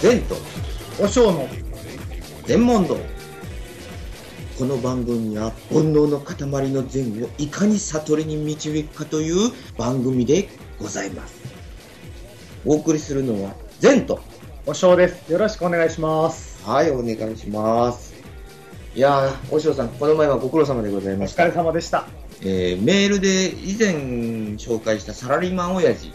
[0.00, 0.36] 善と
[1.00, 1.48] お尚の。
[2.46, 2.96] 全問答
[4.58, 10.48] この番組は煩悩の塊の善をいかに悟りに導くかという番組で
[10.80, 11.34] ございます。
[12.64, 14.20] お送りするのは善と。
[14.66, 15.30] お尚です。
[15.32, 16.64] よろしくお願いします。
[16.64, 18.14] はいお願いします。
[18.94, 21.42] いやーおしょうさんこの前はご苦労様でございおました。
[21.44, 22.06] 疲れ様でした。
[22.42, 23.90] えーメールで以前
[24.56, 26.12] 紹介したサラリーマン親父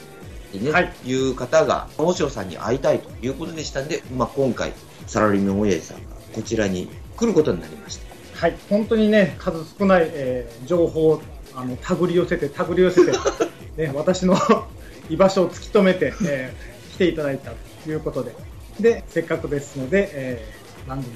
[0.54, 0.94] でね、はい。
[1.06, 4.74] い、う方が、大塩さんに会いたいということでしたんで、まあ、今回、
[5.08, 6.04] サラリーマン親父さんが
[6.34, 8.14] こちらに来ることになりました。
[8.40, 8.56] はい。
[8.70, 11.22] 本当にね数少ない、えー情報を
[11.56, 13.12] あの手繰り寄せて手繰り寄せて、
[13.78, 14.36] ね、私の
[15.10, 17.52] 居場所を突き止めて、えー来ていただいた
[17.84, 18.36] ということで。
[18.80, 21.16] でせっかくですので、えー番組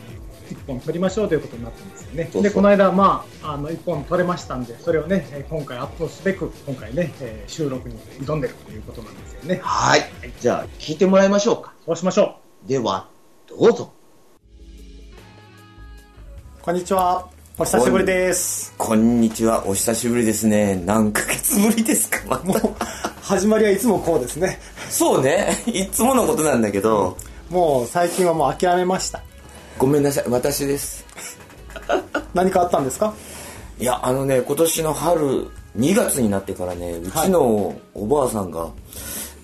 [0.50, 10.02] 一本撮りましょうということになったんですよねそうそうでこの間、まあ、あの一本撮れましたんでそれをねえー今回アップすべく今回ね、えー収録に挑んでるということなんですよねはい。
[10.40, 11.74] じゃあ、聞いてもらいましょうか。
[11.86, 13.08] そうしましょでは、
[13.48, 13.91] どうぞ。
[16.62, 17.27] こんにちは。
[17.58, 18.74] お久しぶりです。
[18.77, 20.76] こんにちは、お久しぶりですね。
[20.86, 22.70] 何ヶ月ぶりですか、また。
[23.21, 24.60] 始まりはいつもこうですね。
[24.90, 27.18] そうね、いつものことなんだけど、
[27.49, 29.24] もう最近はもう諦めました。
[29.78, 31.06] ごめんなさい、私です。
[32.34, 33.14] 何かあったんですか？
[33.80, 35.48] いや、あのね、今年の春、
[35.78, 38.70] 2月になってからね、うちのおばあさんが、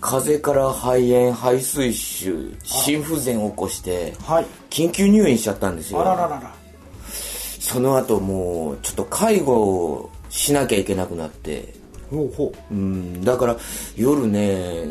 [0.01, 4.45] 風邪から肺炎、肺水腫、心不全を起こして、はい。
[4.69, 6.01] 緊急入院しちゃったんですよ。
[6.01, 6.53] あらららら。
[7.59, 11.75] その後もう、ちょっと介護をしなきゃいけなくなって、
[12.09, 12.73] ほうほう。
[12.73, 13.55] うん、だから
[13.95, 14.87] 夜ね、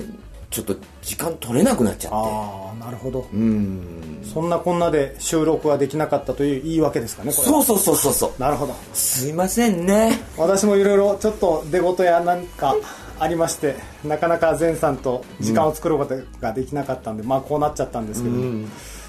[0.50, 2.16] ちょっと時間取れなくなっちゃって。
[2.16, 3.26] ああ、なるほど。
[3.32, 4.22] うん。
[4.24, 7.32] そんなこんなで収録ができなかったという言い訳ですかね。
[7.32, 8.40] そうそうそうそうそう。
[8.40, 8.74] なるほど。
[8.94, 10.20] すいませんね。
[10.38, 12.76] 私もいろいろちょっと出事やなんか
[13.18, 18.36] ありまして、なかなか前さんと時間を作ることができなかったんで、まあこうなっちゃったんですけど、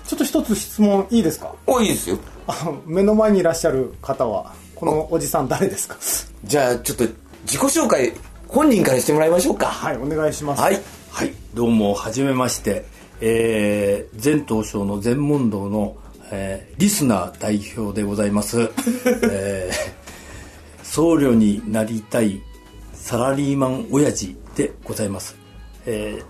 [0.05, 1.53] ちょっと一つ質問いいですか？
[1.67, 2.17] おいいですよ。
[2.47, 5.95] あの目の前にいらっしゃる方は、このおじさん誰ですか？
[6.43, 7.05] じゃあちょっと
[7.45, 8.11] 自己紹介、
[8.47, 9.67] 本人からしてもらいましょうか。
[9.67, 10.61] はい、お願いします。
[10.61, 10.81] はい。
[11.15, 12.85] はい、どうも、はじめまして、
[13.21, 15.95] えー、全東証の全問答の、
[16.31, 18.71] えーリスナー代表でございます、
[19.31, 22.41] えー、僧侶になりたい
[22.93, 25.37] サラリーマン親父でございます。
[25.85, 26.25] えー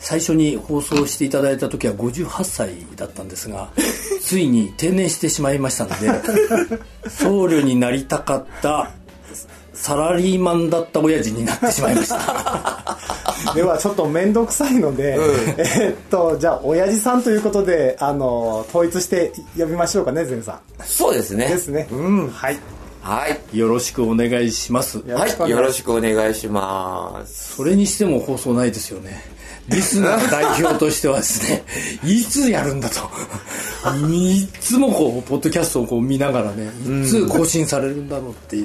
[0.00, 3.68] 最初に放送していただいた時は58歳だったんですが
[4.22, 6.78] ついに定年してしまいましたので
[7.10, 8.92] 僧侶になりたかった
[9.72, 12.77] サラリーマンだった親父になってしまいました。
[13.58, 15.16] ではちょっと面倒くさいので、
[15.58, 21.46] えーっとじゃあ親父さんということであの統一して呼びましょうかね前さそうですね。
[21.46, 22.28] んですね、うん。
[22.28, 22.58] はい。
[23.02, 23.58] はい。
[23.58, 25.00] よろしくお願いします。
[25.08, 25.50] はい。
[25.50, 27.56] よろしくお願いします。
[27.56, 29.24] それにしても放送ないですよね。
[29.68, 31.64] リスナー代表としてはですね
[32.04, 33.10] いつやるんだと。
[34.08, 36.70] いつもこうポッドキャストをこう見ながらね
[37.02, 38.56] いつ更新されるんだろうって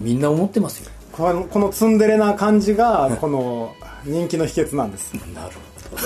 [0.00, 5.12] みんな思ってますよこのこのツンデレな感じがこの人気の秘訣なんです。
[5.34, 6.00] なるほ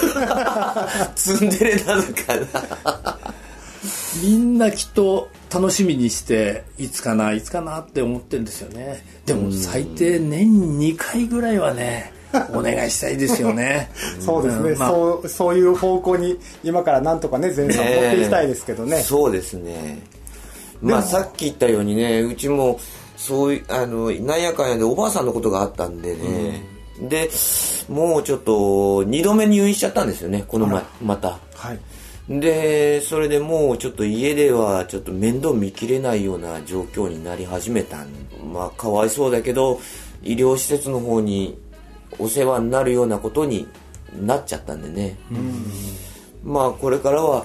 [1.15, 3.13] ツンデレなのかな。
[3.13, 3.35] ど
[4.23, 9.05] みんなきっと楽しみにしていつかないつかなって思ってるんですよね。
[9.25, 12.13] でも最低年に2回ぐらいはね
[12.53, 13.91] お願いしたいですよね。
[14.19, 14.89] そうですね、んまあ。
[14.89, 19.01] そうそういう方向に今からなんとかね前さん持っていきたいですけどね。
[19.01, 20.03] そうですね。
[20.83, 22.79] まあさっき言ったようにね、うちも、
[23.27, 26.63] そういう、あの、なんやかんやでおばあさんのことがあったんでね。
[27.01, 27.31] で、
[27.89, 31.39] もうちょっと、二度目入院しちゃったんですよね、この前、また。
[31.55, 31.79] はい
[32.29, 38.09] で、それでもうちょっと家ではちょっと面倒見きれないような状況になり始めたん
[38.51, 39.79] まあかわいそうだけど、
[40.23, 41.59] 医療施設の方に
[42.19, 43.69] お世話になるようなことに
[44.19, 45.19] なっちゃったんでね。
[46.43, 47.45] まあこれからは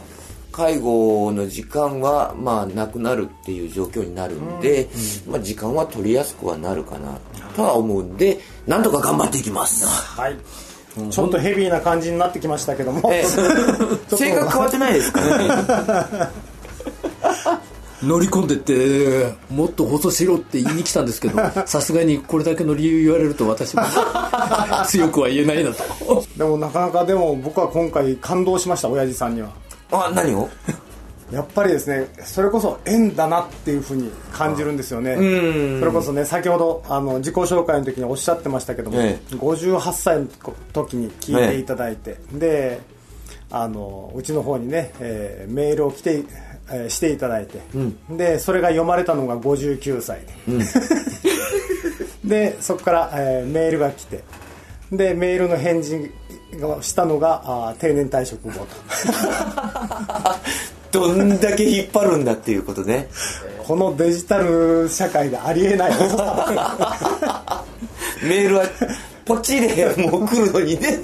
[0.59, 4.89] 介護の時間はまあなくなるっていう状況になるんで、
[5.25, 7.17] まあ時間は取りやすくはなるかな
[7.55, 8.37] とは思うんで、
[8.67, 9.85] なんとか頑張っていきます。
[9.87, 10.37] はい。
[11.09, 13.25] ちょっとヘビーな感じになってきましたけども、ええ。
[14.17, 16.29] 性格変わってないですからね。
[18.03, 23.83] 乗り込んでってもっと放送しろって言いに来たんですけど さすがにこれだけの理由言われると私も
[24.87, 25.83] 強くは言えないなと。
[26.37, 29.49] でもなかなかでも僕は今回感動しました親父さんには
[29.91, 30.49] あ、何を？
[31.31, 35.15] やっぱりですねそれこそ縁だなっていうふうに感じるんですよね。
[35.79, 40.27] それこそね先ほどあの自己紹介の時におっしゃってましたけども、え58歳の
[40.73, 42.79] 時に聞いていただいて、で
[43.51, 46.23] あのうちの方にね、えーメールを来て、
[46.71, 47.59] えーしていただいて、
[48.09, 50.21] でそれが読まれたのが59歳。
[52.25, 54.23] で、でそこから、えーメールが来て
[54.91, 56.11] でメールの返事
[56.81, 58.65] したのがあ定年退職後と。
[60.91, 63.09] どんだけ引っ張るんだっていうことね。
[63.63, 65.91] このデジタル社会でありえない。
[68.23, 68.65] メールは
[69.25, 70.99] ポチでもう来るのにね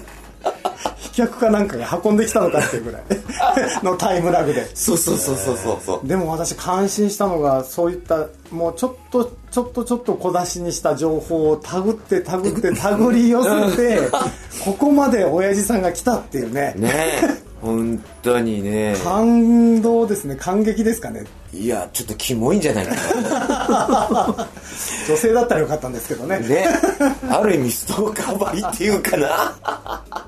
[1.16, 3.04] 飛脚かなんかが運んできたのかっていうぐらい。
[3.84, 4.70] のタイムラグで。
[4.76, 6.08] そうそうそうそうそうそう。
[6.08, 14.00] でも私感心したのがそういったもうちょっとちょっとちょっと小出しにした情報を手繰って手繰って手繰り寄せて
[14.66, 16.74] ここまで親父さんが来たっていうね。
[16.76, 16.92] ね
[17.24, 17.46] え。
[17.62, 18.98] 本当にね。
[19.02, 20.36] 感動ですね。
[20.36, 21.24] 感激ですかね。
[21.54, 24.48] いやちょっとキモいんじゃないか
[25.08, 26.40] 女性だったらよかったんですけどね。
[26.40, 26.68] なね。
[27.30, 30.25] ある意味ストーカーばりっていうかな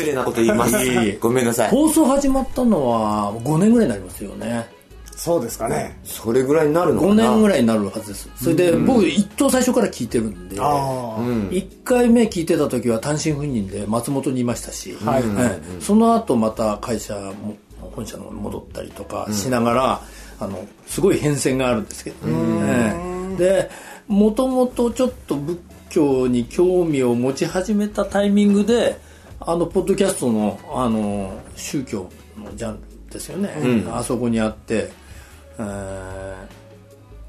[0.00, 1.18] 失礼なこと言います。
[1.20, 1.70] ごめんなさい。
[1.70, 4.80] 放送始まったのは5年ぐらいになりますよね。
[5.20, 5.98] そうですかね。
[6.02, 7.12] それぐらいになるのかな。
[7.12, 8.30] 5年ぐらいになるはずです。
[8.42, 11.18] それで僕一等最初から聞いてるんでああ、
[11.50, 15.22] 1回目聞いてた時は単身赴任で松本にいましたし、はい。
[15.22, 20.00] はいその後また会社も本社の戻ったりとかしながら、
[20.38, 22.34] あのすごい変遷があるんですけどね、
[22.66, 23.36] ええ。
[23.36, 23.70] で
[24.08, 25.58] もともとちょっと仏
[25.90, 28.98] 教に興味を持ち始めたタイミングで
[29.40, 32.08] あのポッドキャストのあの宗教
[32.38, 33.50] のジャンルですよね、
[33.92, 34.90] あそこにあって、
[35.58, 36.60] えー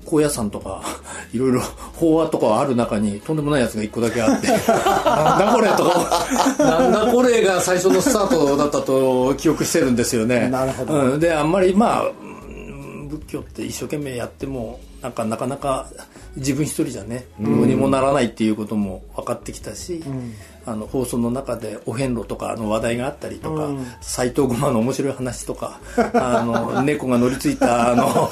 [0.06, 0.82] 高野山とか
[1.32, 1.62] いろいろ
[1.94, 6.28] 法話とかある中にとんでもないやつが一個だけあって なんだこれとか。
[6.60, 10.50] なんだこれが最初のスタートだったと記憶してるんですよね。
[10.50, 10.94] なるほど。
[10.94, 15.88] うん、であんまりまあうん仏教って一生懸命やってもなんかなかなか
[16.36, 20.04] 自分一人じゃねどうにもならないっていうことも分かってきたし、
[20.66, 23.70] あの放送の中でお遍路とかの話題があったりとか
[24.00, 25.80] 斎、藤駒の面白い話とか
[26.14, 28.06] あの猫が乗りついたあの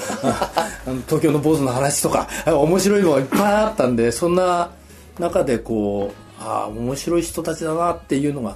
[0.86, 4.70] あの東京の坊主の話とか面白いのがいっぱいあったんでそんな
[5.18, 8.56] 中でこうああ面白い人たちだなっていうのが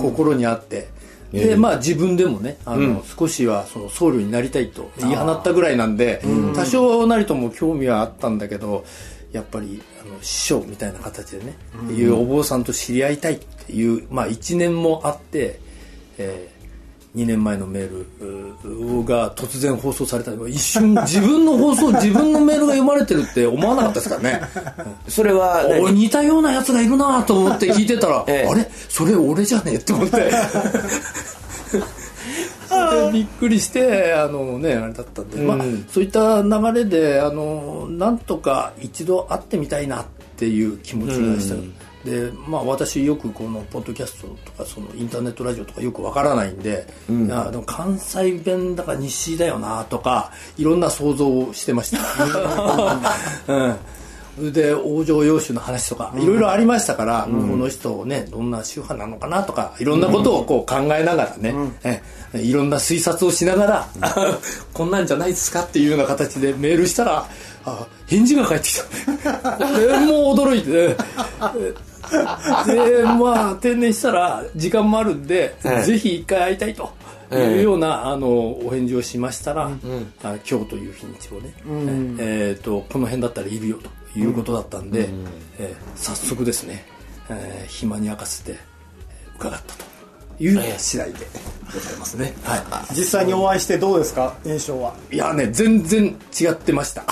[0.00, 0.88] 心にあって。
[1.32, 6.20] でまあ自分でもねあの、少しはその僧侶になりたいと言い放ったぐらいなんで
[6.56, 8.84] 多少なりとも興味はあったんだけど
[9.32, 11.56] やっぱりあの師匠みたいな形でね、
[11.92, 15.60] いうお坊さんと知り合いたいっていう、まあ、1年もあって、
[16.18, 16.48] え
[17.16, 18.06] 2年前のメール
[19.00, 20.32] うが突然放送された。
[20.46, 24.40] 一瞬 自分の放送自分のメールが読まれてるって思わなかったですからね。
[25.08, 25.80] それは何？
[25.82, 28.48] 俺似たようなやつがいるなと思って聞いてたら、 ええ。
[28.48, 28.70] あれ？
[28.88, 30.30] それ俺じゃねえって思って。
[30.30, 31.39] そ
[32.92, 35.58] れでびっくりしてあのねあれだったんで、まあ
[35.88, 40.06] そういった流れであのなんとか一度会ってみたいなっ
[40.36, 51.98] ていう気持ちがした、でまあ私よくこのポッドキャストとかそのインターネットラジオとかよくわからないんで、いやでも関西弁だから西だよなとかいろんな想像をしてました、
[53.48, 53.76] うん
[54.38, 61.54] で往生要種の話とかいろいろありましたから、この人をねどんな宗派なのかなとかいろんなことをこう考えながらね、
[61.84, 62.02] え
[62.34, 63.88] いろんな推察をしながら、
[64.72, 67.26] こんなんじゃないですかっていうような形でメールしたら
[67.64, 68.80] あ返事が返ってき
[69.40, 69.58] た。
[69.78, 70.96] でもう驚いて、
[72.72, 75.84] でまあ定年したら時間もあるんで、ええ。
[75.84, 77.00] ぜひ一回会いたいと。
[77.32, 79.70] いうようなあのお返事をしましたら、あ
[80.48, 81.54] 今日という日にちをね、
[82.18, 85.08] えー、とこの辺だったらいるよということだったんで、
[85.58, 86.84] えー早速ですね、
[87.28, 89.84] えー暇に明かせてえー伺ったと
[90.42, 91.18] いう次第で
[91.72, 92.56] ございますね、は
[92.90, 94.36] い、実際にお会いしてどうですか？
[94.44, 94.94] 印象は。
[95.12, 96.06] いやね全然
[96.38, 97.04] 違ってました。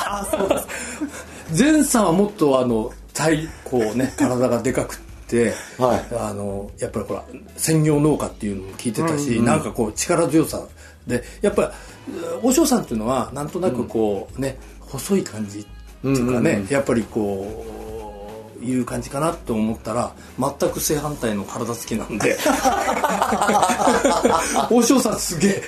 [1.57, 6.15] 前さんはもっとあの体こうね体がでかくって、はい。
[6.17, 7.25] あのやっぱりほら
[7.57, 10.63] 専業農家っていうのも聞いてたし、なんかこう力強さ
[11.07, 11.73] でやっぱ
[12.09, 15.69] り和尚さんっていうのはなんとなくこうね、細い感じって
[16.05, 17.65] いうかね、やっぱりこ
[18.61, 22.37] ういう感じかなと思ったら全く正反対の体つきなんで。
[24.71, 25.63] 和尚さんすげえ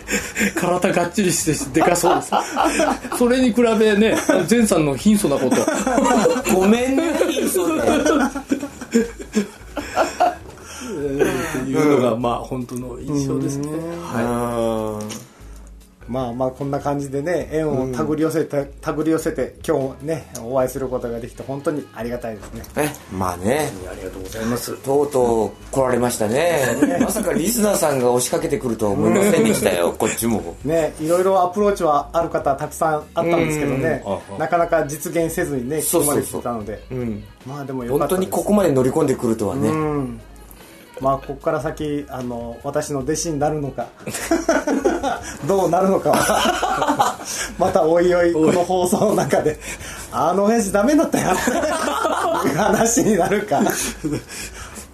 [0.55, 2.33] 体がっちりしてでかそうです。
[3.19, 4.17] それに比べね
[4.49, 5.57] 前さんの貧相なこと。
[6.55, 7.83] ごめんねいいそうで
[11.01, 13.69] っていうのがまあ本当の印象ですね。
[14.03, 15.01] は
[16.11, 22.65] まあまあこんな感じでね縁を手繰り寄せて、手繰り寄せて今日ねお会いすることができて本当にありがたいですね。
[22.77, 23.71] えまあね。
[23.85, 24.77] いありがとうございます。
[24.83, 26.99] とうとう来られましたね。
[27.01, 29.95] まさかリスナーさんが押しかけてくるとは思いませんでしたよ。
[29.97, 30.57] こっちも。
[30.65, 34.05] ねいろいろアプローチはある方たくさんあったんですけどね。
[34.37, 36.83] なかなか実現せずにねここまで来てたので。
[36.91, 37.25] うん。
[37.47, 38.27] まあでもよかったです。
[38.27, 39.69] 本当にここまで乗り込んでくるとはね。
[39.69, 40.21] うん。
[41.01, 43.89] まあここから先あの私の弟子になるのか
[45.47, 47.17] どうなるのかは。
[47.59, 49.59] またおいおいこの放送の中で
[50.13, 51.31] あの親父ダメだったよ。
[51.33, 51.37] っ
[52.43, 53.61] ていう話になるか。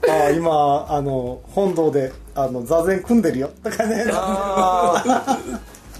[0.08, 3.50] あ今あの本堂であの座禅組んでるよ。
[3.62, 4.04] とかね。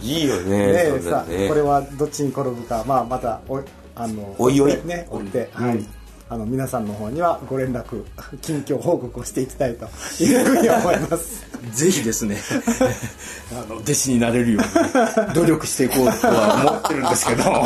[0.03, 3.59] いいよねねさこれはどっちに転ぶか、まあ、またお
[3.97, 4.79] あのおいおい。
[4.85, 5.96] ね追って、うん、はい
[6.28, 8.04] あの皆さんの方にはご連絡
[8.42, 9.87] 近況報告をしていきたいと
[10.23, 11.47] いうふうに思います。
[11.73, 12.37] ぜひですね
[13.52, 17.62] あの弟子になれるように努力していこうとは思ってるんですけど 煩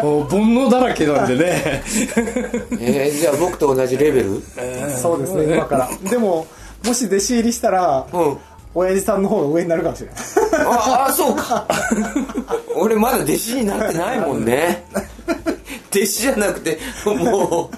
[0.00, 1.82] 悩だらけなんでね。
[2.80, 5.88] えー、じゃあ僕と同じレベル、えー、そうですね今から。
[6.08, 6.46] でも
[6.84, 8.38] もし弟子入りしたら、うん。
[8.74, 10.16] 親父さんの方が上になるかもしれない。
[10.66, 11.66] ああそうか。
[12.76, 14.84] 俺まだ弟子になってないもんね
[15.90, 17.70] 弟子じゃなくても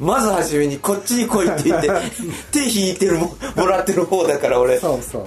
[0.00, 1.88] うまず初めにこっちに来いって言って
[2.52, 4.78] 手引いてるももらってる方だから俺。
[4.78, 5.26] そうそう。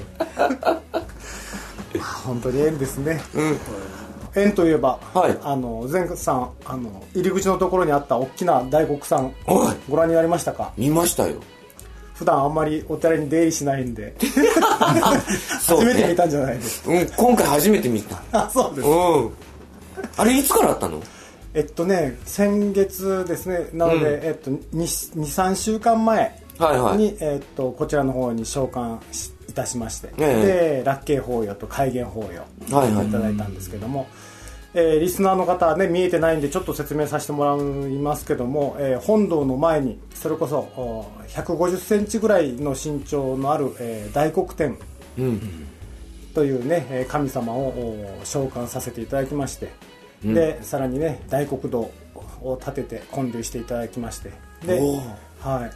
[2.26, 3.60] 本当に縁ですね、うん、
[4.34, 10.72] 縁といえば、はい、あの前さんあの入り口のところにあった大きな大黒さんご覧になりましたか？
[10.78, 11.36] 見ましたよ。
[12.16, 14.16] 普段あんまりお寺に出入りしないんで。
[15.68, 18.22] 初めて見たんじゃないですか、うん、今回初めて見た。
[18.32, 18.92] あそうです、う
[19.26, 19.32] ん、
[20.18, 21.02] あれいつからあったの？
[21.53, 29.00] えっとね先月ですねなので、うん、えっと23週間前に、はいはい、えっと、こちらの方に召喚
[29.50, 37.60] いたしまして、えで楽慶法要と戒厳法要をいただいたんですけども、はいはい、えー、リスナーの方はね見えてないんでちょっと説明させてもらい
[37.98, 44.77] ますけども、えー、本堂の前にそれこそ1 5 0センチぐらいの身長のある、えー、大黒天、
[45.17, 45.67] うん。
[46.34, 49.70] というね神様を召喚させていただきまして
[50.24, 51.92] でさらにね大黒堂
[52.42, 54.32] を建てて建立していただきまして
[54.66, 54.80] で、
[55.40, 55.72] はい、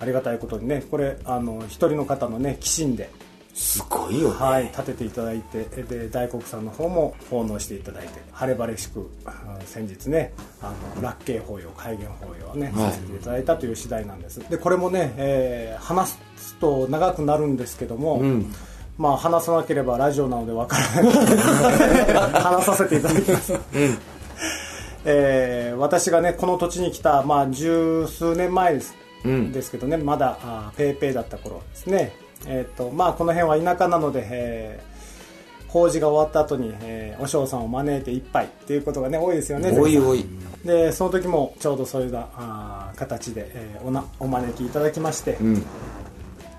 [0.00, 3.10] ありがたいことにねこれあの一人の方のね寄進で
[3.52, 9.10] すごいよ、ね、はい建てていただいてで大黒さんの方も奉納していただいて晴れ晴れしく
[9.66, 14.38] 先日ねあの楽慶法要戒厳法要をね、はい、させていただいたという次第なんです。
[14.48, 18.54] でこれもね、えー、話すと長くなるんですけども、うん
[19.00, 21.12] まあ話さなければラジオなのでわからない。
[22.42, 23.60] 話させていただきます、うん。
[25.06, 28.94] えー、私がねこの土地に来た、まあ、十数年前です。
[29.24, 32.12] うん、ですけどねまだあペーペーだった頃ですね、
[32.46, 40.24] えーとまあ、この辺は田舎なので、えー、工事が終わった後に、えー、お嬢さんを招いて一杯っていうことがね多いですよねおいおい。
[40.64, 45.64] でその時もちょうどそういうあ形で、えー、おなお招きいただきまして、うん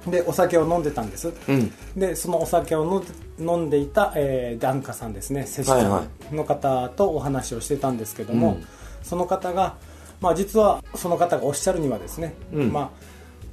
[0.08, 3.04] でお酒を飲んでたんです、うん、でそのお酒を
[3.40, 5.46] 飲んでいた、えー、檀家さんですね。
[5.46, 8.66] 摂取の方とお話をしてたんですけども、はいはい、
[9.04, 9.76] その方が、
[10.20, 12.90] まあ、実はその方がおっしゃるにはですね、うん、まあ、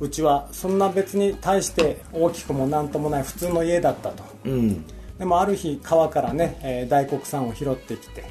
[0.00, 4.84] うちはそんな別に対して大きくも何ともない普通の家だったと、うん、
[5.18, 8.24] でもある日川からね、えー、大黒さんを拾ってきて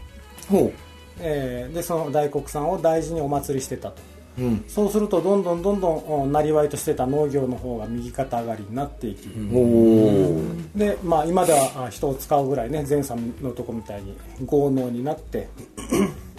[0.49, 0.73] ほう、
[1.19, 4.01] えー、でその大黒さんを大事にお祭りしてたと
[4.37, 14.15] うん、そうするとどんどんどんどんなりわいとしてた農業の方が右肩上がりになっていき、うん、で、まあ、今では人を使うぐらいね前さんのとこみたいに
[14.45, 15.47] 豪農になって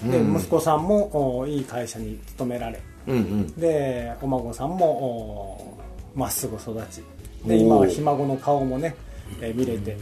[0.05, 5.77] で息子さんもいい会社に勤められ、うんうん、でお孫さんも
[6.15, 7.03] まっすぐ育ち
[7.45, 8.95] で今はひ孫の顔もね、
[9.41, 9.97] えー、見れて。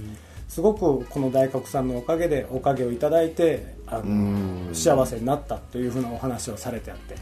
[0.49, 7.15] すごくこの大黒さんのおかげでおかげをいただいてあの幸せになったというふうなお話をされてあって。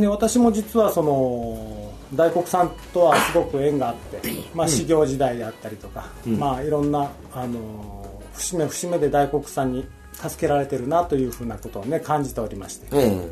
[0.00, 4.20] で私も実はその大黒さんとはすごく縁があって、
[4.54, 12.96] まあ、修行時代であったりとか、うん、まあ、いろんなあの節目節目で大黒さんに助けられてるなというふうなことをね感じておりまして。
[12.96, 13.30] うん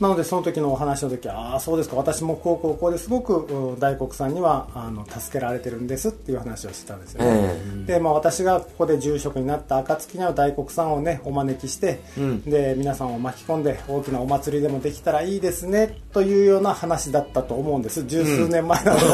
[0.00, 1.96] なのでその時のお話の時はああそうですか。
[1.96, 18.04] 私もこうこうこうですごく大黒さんにはあの助けられてるんですっていう話をしてたんですよね、えー、で、まあ、私がここで住職になった暁には大黒さんをねお招きして、うん、で皆さんを巻き込んで大きなお祭りでもできたらいいですねというような話だったと思うんです。
[18.04, 19.06] 十数年前なので、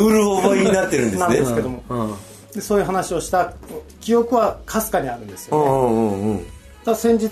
[0.00, 1.20] うん、うる覚えになってるんですね。
[1.20, 2.14] なんですけども、うん、
[2.54, 3.52] でそういう話をした
[4.00, 6.46] 記憶はかすかにあるんですよね、うんうんうん、
[6.84, 7.30] ただ先日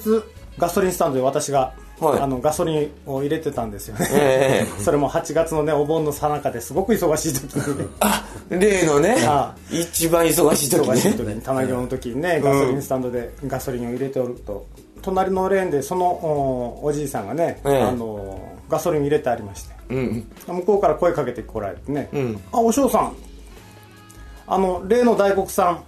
[0.59, 7.89] ガソリンスタンドで私がはい、あのガソリンを入れてたんですよね、えー、 それも8月のねお盆のさなかですごく忙しい時に。
[8.01, 9.17] あ例のね
[9.71, 14.67] 一番忙しい時、ね、忙しい時に棚業の時にね、ガソリンスタンドでガソリンを入れておると、
[15.03, 18.39] 隣のレーンでそのおおじいさんがね、えー、あの
[18.69, 23.13] ガソリン入れてありまして、うん、向こうから声かけてこられてね「うん、あお嬢さん
[24.47, 25.85] あの例の大黒さん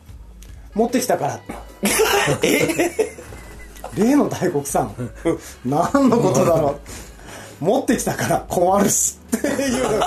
[0.75, 1.41] 持ってきたから」
[2.43, 3.18] え？
[3.95, 5.11] 例の大黒さん。
[5.65, 6.71] 何のことだろ
[7.61, 7.65] う。
[7.65, 9.85] 持ってきたから困るしっていう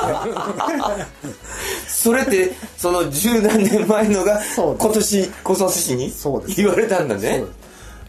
[1.86, 6.14] それってその十何年前のが今年小卒市に
[6.56, 7.44] 言われたんだね。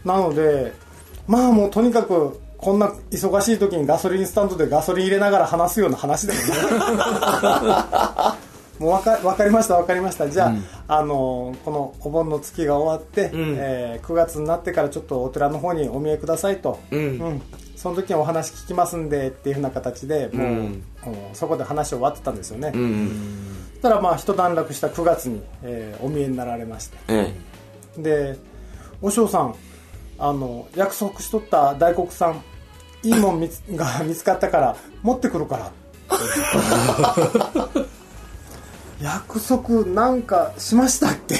[0.05, 0.73] なので
[1.27, 6.45] まあもうとにかくこんな忙しい時にガソリンスタンドでガソリン入れながら話すような話でもな
[8.39, 8.43] い
[8.83, 10.29] もう分か分かりました分かりました。
[10.29, 10.53] じゃ
[10.87, 17.41] あ,、あのこのお盆の月が終わって、えー9月になってからちょっとお寺の方にお見えくださいと、うん。
[17.77, 20.69] その時にお話聞きますんでっていうふうな形でもう、も
[21.33, 26.97] うそこで話終わってたんですよね、そしたらまあ一段落した9月に、えーお見えになられまして。
[27.07, 27.33] え
[27.97, 28.37] で
[29.01, 29.55] お嬢さん
[30.17, 32.41] あの約束しとった大黒さん
[33.03, 35.71] いいもん見つが見つかったから持ってくるから
[39.03, 41.35] 約束なんかしましたっけ？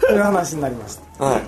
[0.00, 1.02] という話になりました。
[1.20, 1.42] えはい。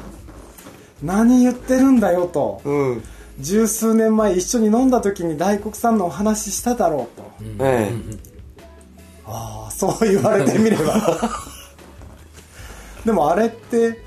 [1.03, 2.61] 何言ってるんだよと。
[2.65, 3.05] うん。
[3.41, 7.31] 十数年前一緒に飲んだ時に大黒さんのお話ししただろうと、
[7.65, 7.93] え
[9.27, 11.31] ああそう言われてみれば。
[13.07, 14.03] でもあれって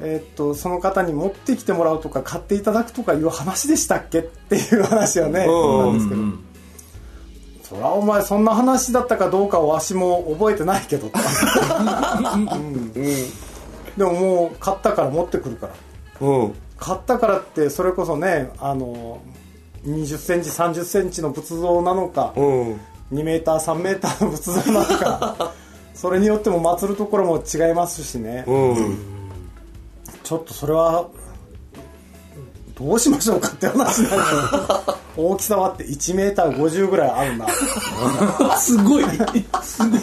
[0.00, 4.20] えーっとその方に持ってきてもらうとか買っていただくとかいう話でしたっけ？
[4.20, 5.78] っていう話はねうん。
[5.78, 6.22] なんですけど
[7.64, 11.18] そりゃお前そんな話だったかどうかはわしも覚えてないけどと、
[12.54, 12.92] うん。
[12.92, 15.72] でももう買ったから持ってくるから。
[16.20, 16.54] えうん。
[16.76, 19.22] 買ったからってそれこそねあの
[19.86, 22.80] 20センチ30センチの仏像なのか、うん。
[23.12, 25.52] 2メーター3メーターの仏像なのか
[25.94, 28.98] それによっても祀るところも違いますしね、うん。
[30.22, 31.08] ちょっとそれは
[32.76, 34.22] どうしましょうかって話になる
[35.16, 37.46] 大きさはって1メーター50ぐらいあるな。
[38.58, 39.04] すごい。
[39.62, 40.00] すごい。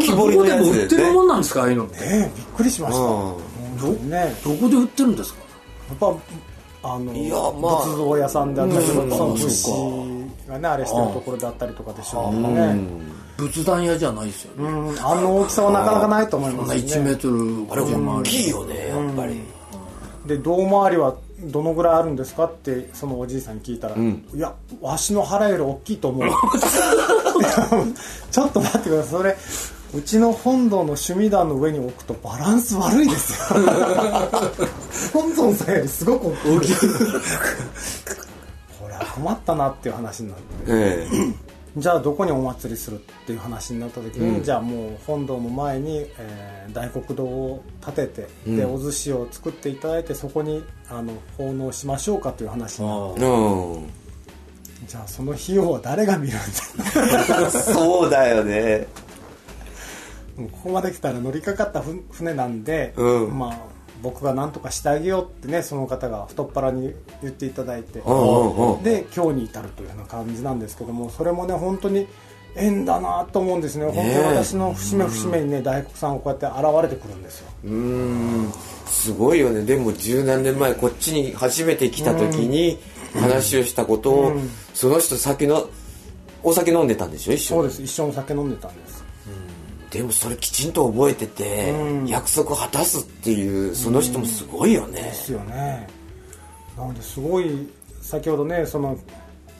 [0.00, 1.96] 木彫りのやつどこでも売ってるもんなんですかああいうのって。
[2.00, 3.00] ええびっくりしました、
[4.06, 4.36] ね。
[4.42, 5.40] どこで売ってるんですか？
[5.90, 7.76] やっぱあのいやまあ。
[7.84, 9.10] 仏像屋さんであったりとか、うん。
[9.10, 12.80] そのそう仏がねあれしてるところであったりとかでしょうね、
[13.36, 14.68] 仏壇屋じゃないですよね。
[14.70, 16.76] うん、あの大きさはなかなかないと思いますね。
[16.76, 19.40] 1メートルあれ50大きいよねやっぱり
[20.28, 26.28] で胴回りはどのぐらいあるんですかってそのおじいさんに聞いたら、いやわしの腹より大きいと思う。
[28.30, 29.10] ちょっと待ってください。
[29.10, 29.36] それ
[29.94, 33.60] うちの本堂の趣味壇の上に置くとバランス悪いですよ。
[35.14, 36.74] 本尊さんよりすごく大きい。
[38.78, 40.42] これは困ったなっていう話になって。
[40.68, 53.20] ええじゃあどこにお祭りするっていう話になった時に、じゃあもう本堂の前に、えー大黒堂を建てて、でお寿司を作っていただいてそこにあの奉納しましょうかという話になって。
[53.24, 53.90] うん。
[54.86, 56.36] じゃあその費用は誰が見るん
[57.42, 57.50] だ？
[57.50, 58.86] そうだよね。
[60.36, 63.38] もうここまで来たら乗りかかったふ船なんで、うん。
[63.38, 63.58] まあ
[64.02, 72.06] 僕が何とかしてあげようってねその方が太っ腹に言っていただいて、で今日に至るというような感じなんですけどもそれもね本当に
[72.56, 73.84] 縁だなと思うんですね。
[73.86, 77.50] 本当に私の節目節目にね大黒さんがこうやって現れてくるんですよ。
[77.64, 78.52] うん。
[78.86, 79.62] すごいよね。
[79.62, 82.78] でも十何年前こっちに初めて来た時に
[83.14, 84.32] 話をしたことを、
[84.74, 85.68] その人酒の
[86.42, 87.32] お酒飲んでたんでしょ？
[87.32, 87.60] 一緒に。
[87.60, 87.82] そうです。
[87.82, 88.97] 一緒にお酒飲んでたんです
[89.90, 91.74] でもそれきちんと覚えてて、
[92.06, 95.88] 約束果たすっていうその人もすごいよね、ですよね。
[96.76, 97.68] なのですごい
[98.02, 98.98] 先ほどねその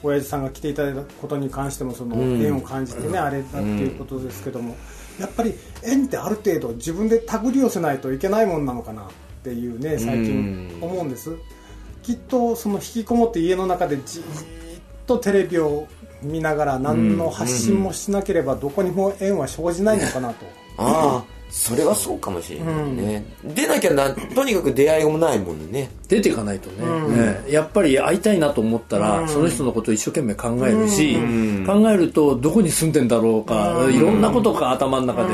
[0.01, 4.75] 親父さんが来ていただいたことに関してもその縁を感じてね、あれだっていうことですけども、
[5.19, 9.05] やっぱり縁ってある程度自分で手繰り寄せないといけないもんなのかなっ
[9.43, 11.35] ていうね最近思うんです、
[12.03, 14.25] きっとその引きこもって家の中でじーっ
[15.05, 15.87] とテレビを
[16.21, 20.45] 見ながら何の発信もしなければどこにも縁は生じないのかなと、
[20.77, 25.89] ああそれはそうかもしれないね、出なきゃなとにかく出会いもないもんね。
[26.07, 27.43] 出ていかないとね、ね。
[27.49, 31.15] やっぱり会いたいなと思ったら、その人のことを一生懸命考えるし、
[31.65, 35.27] 考えるとどこに住んでんだろうか、いろんなことが頭の中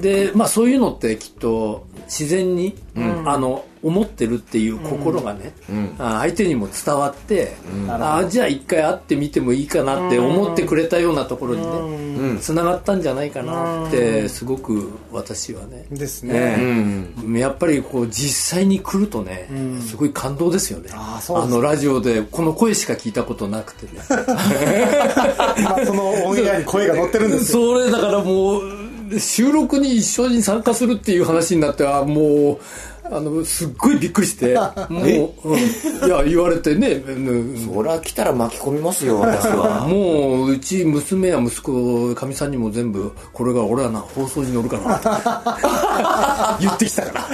[0.00, 2.76] で、で、まあ、そういうのってきっと自然に、
[3.24, 5.52] あの思ってるっていう心がね、
[5.98, 7.56] あ相手にも伝わって、
[7.88, 15.86] あじゃあ一回会ってみてもいいかなって思ってくれたようなところにねつな、がったんじゃないかなってすごく私はね。
[15.90, 16.56] ですね、
[17.24, 19.48] ねやっぱりこう実際に来るとね、
[19.80, 20.88] すごい感動ですよね。
[20.92, 24.02] あのラジオでこの声しか聞いたことなくてね。
[25.58, 27.74] 今そのオンエアに声が乗ってるんですよ。
[27.78, 28.86] それだからもう
[29.18, 32.58] 収録に一緒に参加するっていう話になってはもう
[33.10, 34.54] あのすっごいびっくりして
[34.90, 35.58] もう、うん。
[35.58, 37.56] いや言われてね、うん。
[37.74, 39.86] そりゃ来たら巻き込みますよ私は。
[39.88, 47.26] もううち娘や息子かみさんにも全部これが俺はな放送に乗るから 言ってきたから。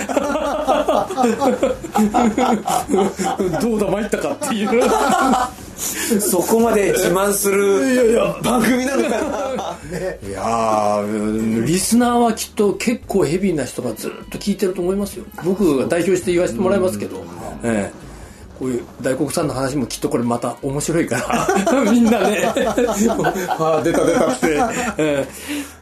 [3.61, 4.83] どうだ参ったかっていう
[6.21, 9.19] そこまで自慢する番組なのかな。
[10.27, 15.25] いやーリスナーはきっと結構ヘビーな人がずっと聞いてると思いますよ。
[15.45, 17.25] 僕が代表して言わせてもらいますけど、
[17.65, 18.13] ええ。
[18.59, 21.17] こういう大黒さんの話もきっとこれまた面白いか
[21.75, 21.83] ら。
[21.91, 22.45] みんなね。
[22.47, 24.31] ああ出た出た。
[24.31, 24.59] って、
[24.99, 25.27] え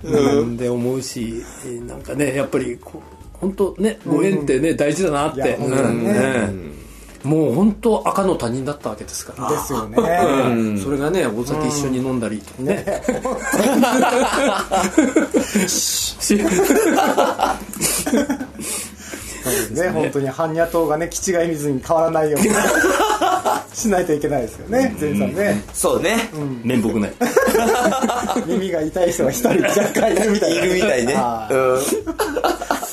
[0.04, 1.44] えなんで思うし
[1.86, 3.00] なんかねやっぱりこう
[3.38, 6.12] 本当ねご縁ってね、大事だなって、いや本当にね。
[6.48, 6.80] うん
[7.22, 9.48] もう本当赤の他人だったわけですから。
[9.50, 9.96] ですよね。
[9.98, 10.78] うん。
[10.78, 12.38] それがねお酒一緒に飲んだり。
[12.40, 12.84] とかね。
[15.68, 16.36] し
[19.72, 22.48] ね本当に般若党がね気違い水に変わらないように。
[23.72, 25.64] しないといけないですよね前さんね。
[25.72, 26.16] そうね、
[26.64, 27.12] 面目ない。
[28.46, 31.14] 耳が痛い人が一人若干いるみたいないるみたいね、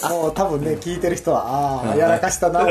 [0.10, 2.70] もう多分ね聞いてる人はああやらかしたな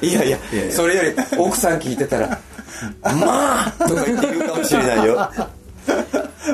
[0.00, 0.38] いやいや
[0.70, 2.38] それより奥さん聞いてたら
[3.02, 5.30] 「まあ!」とか言って言うかもしれないよ、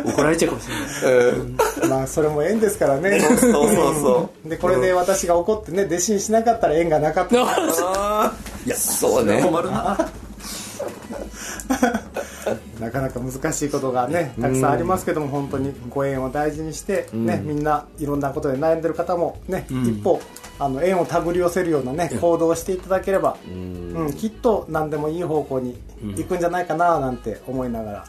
[0.05, 1.31] 怒られちゃうかもしれない。
[1.31, 1.57] うん、
[1.91, 3.21] まあそれも縁ですからね。
[3.21, 7.35] そうそうそでこれで私が怒ってね弟子にしなかったら縁がなかった。
[8.67, 9.43] いやそうね。
[9.43, 9.99] 困るな
[12.85, 20.21] なかなか難しいことがねたくさんありますけども本当にご縁を大事にして、ねみんないろんなことで悩んでる方もね、一歩
[20.59, 24.13] あの縁を手繰り寄せるようなね行動をしていただければ、うん。
[24.17, 25.77] きっと何でもいい方向に
[26.17, 28.05] 行くんじゃないかななんて思いながら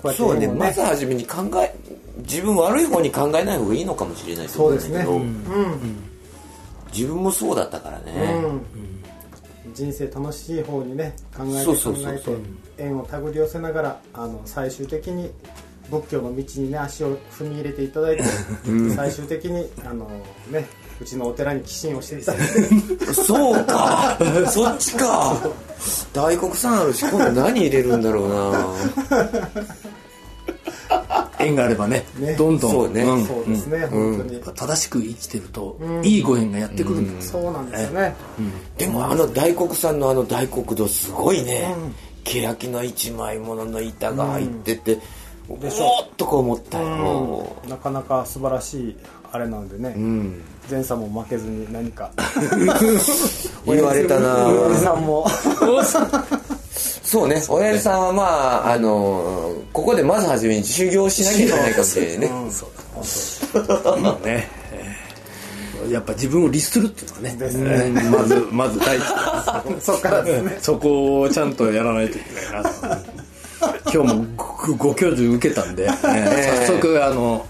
[0.00, 1.74] こうやってそうねまず初めに考え
[2.18, 5.18] 自分悪い方に考えない方がいいのかもしれないとそうですね、う？
[5.18, 5.44] ん。
[6.92, 8.12] 自分もそうだったからね、
[8.44, 8.93] うん
[9.74, 12.36] 人生楽しい方にね考えて考えて
[12.78, 15.30] 縁を手繰り寄せながらあの最終的に
[15.90, 18.22] 仏教の道にね足を踏み入れていただいて、
[18.96, 20.08] 最終的にあの
[20.50, 20.66] ね
[21.00, 23.12] うちのお寺に寄進をしていただいて。
[23.12, 24.16] そうか。
[24.48, 25.36] そっちか。
[26.12, 28.66] 大黒さんあるし今度何入れるんだろうな
[31.44, 32.34] 縁があればねね。
[32.36, 32.70] どんどん。
[32.70, 33.02] そうね。
[33.02, 33.26] ん。
[33.26, 38.14] そうですね、本当に、正しく生きてると、いいご縁がやってくるんです、そうなんですよね、
[38.76, 41.74] でもあの大黒さんのあの大黒堂すごいね、
[42.24, 44.98] 欅の一枚ものの板が入ってて、
[45.48, 48.96] おーっとこう思ったよ、なかなか素晴らしい
[49.32, 50.42] あれなのでね、うん。
[50.70, 52.10] 前さんも負けずに何か。
[53.66, 55.26] 言われたな おじさんも
[57.14, 57.40] そうね。
[57.48, 58.22] 親父さんはま
[58.66, 67.36] ああのここでまず初めに修行しなきゃいけないかもしれないね、まあね、えーやっぱ自分を律するっていうのはね。
[67.36, 69.04] ですえーまずまず第一。
[69.80, 70.58] そっからですね。
[70.60, 72.70] そこをちゃんとやらないといけないなと。
[73.92, 77.46] 今日もごご教授受けたんで、 えー早速あの、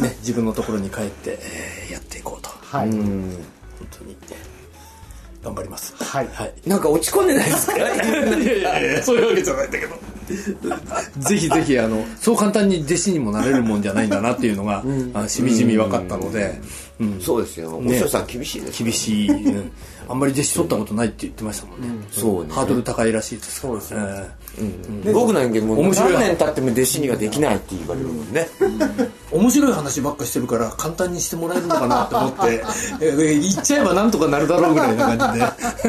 [0.00, 2.48] ね、自分のところに帰って、えーやっていこうと。
[2.62, 3.36] はい、本
[3.98, 4.16] 当に
[5.42, 5.94] 頑張ります。
[6.02, 6.28] はい。
[6.32, 6.52] はい。
[6.66, 7.76] なんか落ち込んでないですか？
[7.78, 9.94] いやいやいやそういうわけじゃないんだけど。
[11.18, 14.82] ぜひぜひあのそう簡単に弟子にもなれるもんじゃないんだなっていうのが、
[15.14, 16.62] あしみじみ分かったので、うん
[17.20, 17.78] そうですよ。
[17.78, 19.72] お師匠さん厳しいです、厳しい、うん。
[20.08, 22.52] あんまり弟子取ったことないって言ってましたもんね、そうね。
[22.52, 23.80] ハードル高いらしいですから。
[23.80, 24.42] そうです
[25.12, 28.46] 僕なんかもう面白い何年経っても弟子にはできないって言われるもんね、
[29.30, 32.62] 面白い話ばっかしてるから簡単にしてもらえるのかなと思って。
[33.00, 35.46] えー言っちゃえばなんとかなるだろうぐらいな感じで。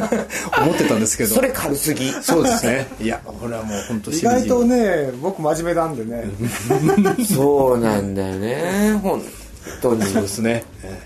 [0.61, 1.35] 思ってたんですけど。
[1.35, 2.11] それ軽すぎ。
[2.21, 2.87] そうですね。
[3.01, 6.29] いやこれはもう本当意外とね僕真面目なんでね。
[7.35, 8.99] そうなんだよね。
[9.03, 9.21] 本
[9.81, 10.99] そうですね、 え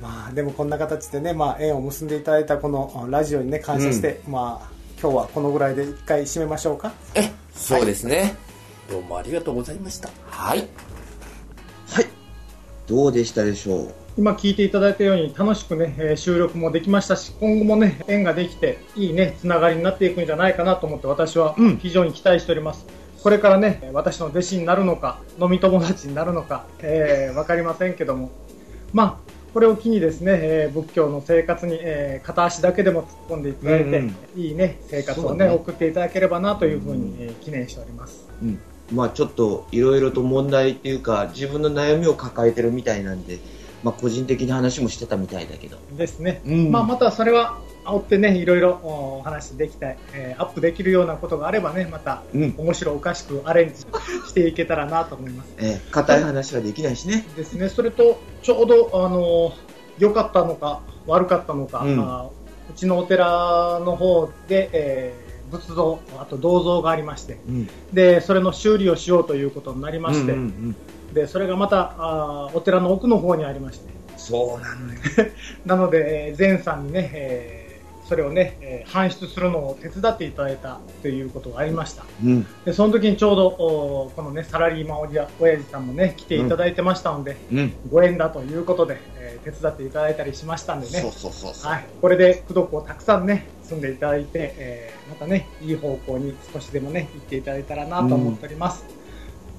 [0.00, 6.92] まあでもこんな形でね、まあ、縁を結んでいただいたこのラジオにね感謝して、まあ今日はこのぐらいで一回締めましょうか。
[7.14, 8.36] えそうですね。
[8.88, 10.10] ーどうもありがとうございました。
[10.28, 10.66] はい。
[11.90, 12.06] はい。
[12.86, 13.94] どうでしたでしょう？
[14.16, 22.86] 今聞いていただいたように楽しくね、えー収録もできましたし、今後もね、縁ができて、いいね、つながりになっていくんじゃないかなと思って私は非常に期待しております。
[23.28, 28.30] これからね、私の弟子になるのか、飲み友達になるのか、えーわかりませんけども、
[28.94, 34.02] まあ、これを機にですね、えー仏教の生活に、えー片足だけでも突っ込んでいただいて、
[34.34, 38.26] いいね、生活をね、送っていただければなというふうに、えー記念しております。
[38.42, 38.58] うん。
[38.94, 43.40] まあちょっといろいろと問題っていうか自分の悩みを抱えてるみたいなんで、
[43.82, 45.76] まあ個人的な話もしてたみたいだけど。
[45.98, 46.40] ですね。
[46.46, 47.58] うんまあ、またそれは、
[47.88, 53.74] 煽ってね、いろいろお話できたい、えーアップできるようなことがあればね、また、うん面白おかしくアレンジ
[54.28, 55.54] していけたらなと思います。
[55.58, 57.26] えー、硬い話はできないしね。
[57.36, 57.68] ですね。
[57.68, 59.52] それと、ちょうど、あの
[59.98, 62.28] 良かったのか、悪かったのか、うん
[62.70, 67.68] うちのお寺の方で、えー仏像、あと銅像がありまして、うん。
[67.92, 70.76] で、それの修理をしようということになりまして、うんうんうん
[71.14, 75.00] で、それがまた、あーお寺の奥の方にありまして、そうなのよ。
[75.64, 77.57] なので、えー前さんにね、えー
[78.08, 82.04] それをね、えー、搬出するのを手伝っていただいたということがありました。
[82.24, 91.02] うん、で、その時にちょうど、おこのね、サラリーマンおじ親父さんもね、来ていただいてましたので、うん、ご縁だということで、えー、手伝っていただいたりしましたんでね。
[91.68, 91.84] はい。
[92.00, 98.86] これで、功徳をたくさんね、住んでいただいて、えー、またね、いい方向に少しでもね、行っていただいたらなと思っております。
[98.90, 98.98] うん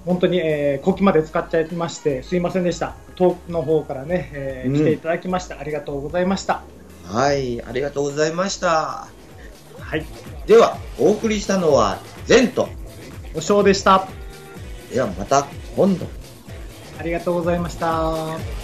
[0.05, 2.95] 本当に、えー、国旗まで使っちゃいまして、すいませんでした。
[3.15, 6.63] 遠くの方からね、えー、来ていただきまして、ありがとうございました。
[7.11, 9.07] はい、ありがとうございました。
[9.79, 10.05] はい。
[10.45, 12.69] では、お送りしたのは、ゼント。
[13.33, 14.07] お尚でした。
[14.93, 16.05] ではまた今度。
[16.99, 18.58] ありがとうございました。